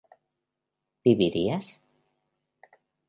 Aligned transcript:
¿vivirías? 1.05 1.65